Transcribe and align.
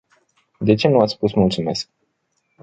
De 0.59 0.75
ce 0.75 0.87
nu 0.87 0.99
ați 0.99 1.13
spus 1.13 1.33
"mulțumesc”? 1.33 1.89